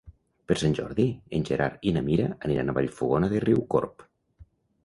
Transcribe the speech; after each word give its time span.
Per 0.51 0.55
Sant 0.61 0.71
Jordi 0.79 1.03
en 1.39 1.45
Gerard 1.51 1.85
i 1.91 1.95
na 1.97 2.03
Mira 2.09 2.27
aniran 2.49 2.73
a 2.73 2.75
Vallfogona 2.79 3.31
de 3.35 3.43
Riucorb. 3.45 4.09